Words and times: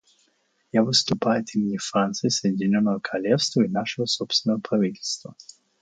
Я 0.71 0.81
выступаю 0.81 1.41
от 1.41 1.53
имени 1.53 1.77
Франции, 1.77 2.29
Соединенного 2.29 2.97
Королевства 3.03 3.61
и 3.61 3.67
нашего 3.67 4.07
собственного 4.07 4.59
правительства. 4.59 5.35